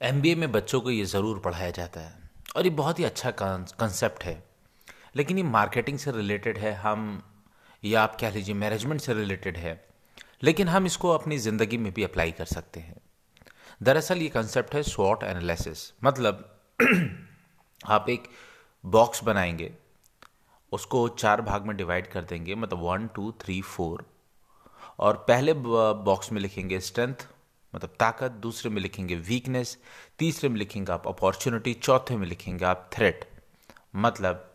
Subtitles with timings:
[0.00, 4.24] MBA में बच्चों को ये ज़रूर पढ़ाया जाता है। और ये बहुत ही अच्छा कंसेप्ट
[4.24, 4.42] है।
[5.16, 7.22] लेकिन ये मार्केटिंग से रिलेटेड है, हम,
[7.82, 9.84] या आप कह लीजिए मैनेजमेंट से रिलेटेड है।
[10.42, 12.96] लेकिन हम इसको अपनी ज़िंदगी में भी अप्लाई कर सकते हैं।
[13.82, 16.50] दरअसल ये कंसेप्ट है स्वॉट एनालिसिस मतलब
[17.86, 18.28] आप एक
[18.84, 19.72] बॉक्स बनाएँगे,
[20.72, 24.04] उसको चार भाग में डिवाइड कर देंगे मतलब वन टू थ्री फोर
[24.98, 27.26] और पहले बॉक्स में लिखेंगे स्ट्रेंथ
[27.74, 29.76] मतलब ताकत, दूसरे में लिखेंगे वीकनेस
[30.18, 33.24] तीसरे में लिखेंगे आप अपॉर्चुनिटी चौथे में लिखेंगे आप थ्रेट
[33.96, 34.50] मतलब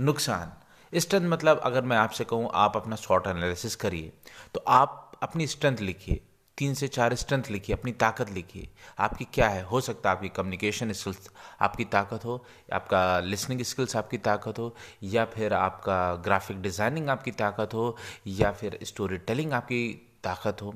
[0.00, 0.52] नुकसान।
[0.92, 4.12] स्ट्रेंथ मतलब अगर मैं आपसे कहूँ, आप अपना शॉर्ट एनालिसिस करिए
[4.54, 6.20] तो आप अपनी स्ट्रेंथ लिखिए,
[6.58, 9.62] तीन से चार स्ट्रेंथ लिखिए, अपनी ताकत लिखिए। आपकी क्या है?
[9.64, 11.28] हो सकता है आपकी कम्युनिकेशन स्किल्स
[11.60, 17.30] आपकी ताकत हो, आपका लिसनिंग स्किल्स आपकी ताकत हो, या फिर आपका ग्राफिक डिज़ाइनिंग आपकी
[17.32, 19.88] ताकत हो, या फिर स्टोरी टेलिंग आपकी
[20.24, 20.74] ताकत हो।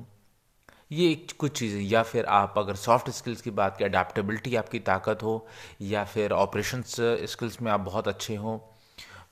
[0.91, 4.79] ये एक कुछ चीज़ें, या फिर आप अगर सॉफ्ट स्किल्स की बात करें अडेप्टेबिलिटी आपकी
[4.81, 5.45] ताकत हो,
[5.81, 8.57] या फिर ऑपरेशन स्किल्स में आप बहुत अच्छे हों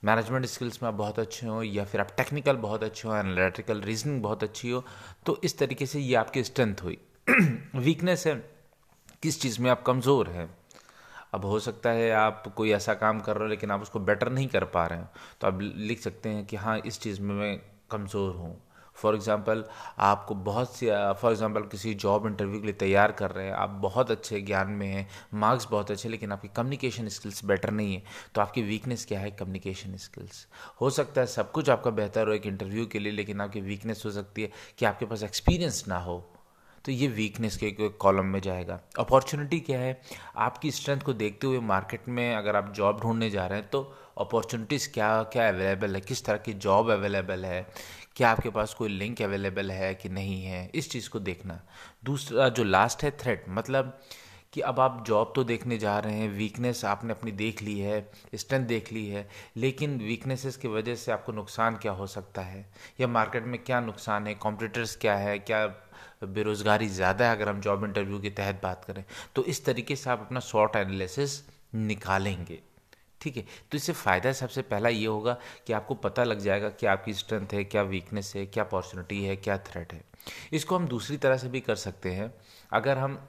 [0.05, 3.81] मैनेजमेंट स्किल्स में आप बहुत अच्छे हो, या फिर आप टेक्निकल बहुत अच्छे हो एनालिटिकल
[3.81, 4.83] रीजनिंग बहुत अच्छी हो
[5.25, 6.97] तो इस तरीके से ये आपकी स्ट्रेंथ हुई।
[7.75, 8.35] वीकनेस है,
[9.23, 10.49] किस चीज़ में आप कमज़ोर हैं?
[11.33, 14.31] अब हो सकता है आप कोई ऐसा काम कर रहे हो, लेकिन आप उसको बेटर
[14.31, 15.07] नहीं कर पा रहे हो।
[15.41, 17.59] तो आप लिख सकते हैं कि हाँ इस चीज़ में मैं
[17.91, 18.55] कमज़ोर हूँ।
[18.97, 19.63] फॉर एग्ज़ाम्पल
[19.99, 20.87] आपको बहुत सी
[21.21, 24.69] फॉर एग्ज़ाम्पल किसी जॉब इंटरव्यू के लिए तैयार कर रहे हैं, आप बहुत अच्छे ज्ञान
[24.69, 28.03] में हैं मार्क्स बहुत अच्छे, लेकिन आपकी कम्युनिकेशन स्किल्स बेटर नहीं है
[28.35, 29.31] तो आपकी वीकनेस क्या है?
[29.33, 30.45] कम्युनिकेशन स्किल्स
[30.81, 34.03] हो सकता है सब कुछ आपका बेहतर हो एक इंटरव्यू के लिए, लेकिन आपकी वीकनेस
[34.05, 36.23] हो सकती है कि आपके पास एक्सपीरियंस ना हो।
[36.87, 40.01] तो ये वीकनेस के कॉलम में जाएगा। अपॉर्चुनिटी क्या है?
[40.37, 43.81] आपकी स्ट्रेंथ को देखते हुए मार्केट में अगर आप जॉब ढूँढने जा रहे हैं तो
[44.17, 46.01] अपॉर्चुनिटीज़ क्या क्या अवेलेबल है?
[46.01, 47.67] किस तरह की जॉब अवेलेबल है?
[48.15, 50.69] क्या आपके पास कोई लिंक अवेलेबल है कि नहीं है?
[50.75, 51.59] इस चीज़ को देखना।
[52.03, 53.99] दूसरा जो लास्ट है थ्रेट मतलब
[54.57, 57.99] कि अब आप जॉब तो देखने जा रहे हैं वीकनेस आपने अपनी देख ली है
[58.35, 59.27] स्ट्रेंथ देख ली है,
[59.57, 62.65] लेकिन वीकनेसेस की वजह से आपको नुकसान क्या हो सकता है?
[62.99, 64.33] या मार्केट में क्या नुकसान है?
[64.35, 65.37] कॉम्पिटिटर्स क्या है?
[65.39, 65.65] क्या
[66.23, 69.03] बेरोज़गारी ज़्यादा है अगर हम जॉब इंटरव्यू के तहत बात करें?
[69.35, 71.41] तो इस तरीके से आप अपना शॉर्ट एनालिसिस
[71.75, 72.59] निकालेंगे।
[73.21, 73.45] ठीक है?
[73.71, 75.37] तो इससे फ़ायदा सबसे पहला ये होगा
[75.67, 79.35] कि आपको पता लग जाएगा कि आपकी स्ट्रेंथ है, क्या वीकनेस है, क्या अपॉर्चुनिटी है,
[79.35, 80.03] क्या थ्रेट है।
[80.53, 82.33] इसको हम दूसरी तरह से भी कर सकते हैं।
[82.71, 83.19] अगर हम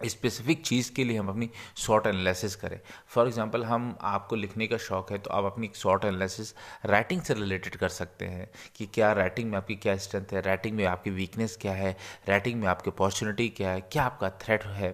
[0.00, 4.76] स्पेसिफिक चीज़ के लिए हम अपनी शॉर्ट एनालिसिस करें। फॉर एग्जांपल, हम आपको लिखने का
[4.78, 6.52] शौक़ है तो आप अपनी शॉर्ट एनालिसिस
[6.86, 10.76] राइटिंग से रिलेटेड कर सकते हैं कि क्या राइटिंग में आपकी क्या स्ट्रेंथ है, राइटिंग
[10.76, 11.96] में आपकी वीकनेस क्या है,
[12.28, 14.90] राइटिंग में आपकी अपॉर्चुनिटी क्या है, क्या आपका थ्रेट है।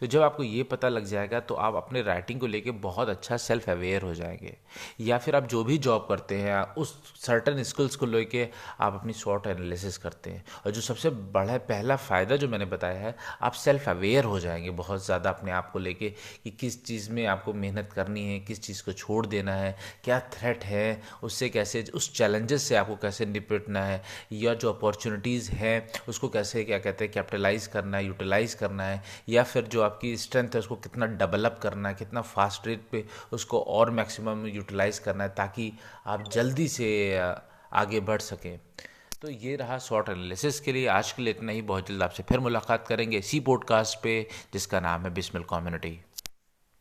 [0.00, 3.36] तो जब आपको ये पता लग जाएगा तो आप अपने राइटिंग को लेकर बहुत अच्छा
[3.38, 4.56] सेल्फ अवेयर हो जाएँगे।
[5.00, 8.48] या फिर आप जो भी जॉब करते हैं, उस सर्टन स्किल्स को लेके
[8.80, 13.00] आप अपनी शॉर्ट एनालिसिस करते हैं। और जो सबसे बड़ा, पहला फ़ायदा जो मैंने बताया
[13.00, 16.10] है, आप सेल्फ अवेयर हो जाएँगे, बहुत ज़्यादा अपने आप को लेके
[16.44, 20.18] कि किस चीज़ में आपको मेहनत करनी है, किस चीज़ को छोड़ देना है, क्या
[20.32, 24.02] थ्रेट है, उससे कैसे, उस चैलेंजेस से आपको कैसे निपटना है,
[24.32, 25.76] या जो अपॉर्चुनिटीज़ हैं,
[26.08, 30.16] उसको कैसे, क्या कहते हैं कैपिटलाइज करना है यूटिलाइज़ करना है, या फिर जो आपकी
[30.16, 35.00] स्ट्रेंथ है, उसको कितना डेवलप करना है, कितना फास्ट रेट पे उसको और मैक्सिमम यूटिलाइज़
[35.00, 35.72] करना है, ताकि
[36.06, 36.88] आप जल्दी से
[37.72, 38.58] आगे बढ़ सकें।
[39.22, 42.22] तो ये रहा शॉर्ट एनालिसिस के लिए। आज के लिए इतना ही। बहुत जल्द आपसे
[42.22, 46.00] फिर मुलाकात करेंगे इसी पॉडकास्ट पे, जिसका नाम है बिस्मिल कम्युनिटी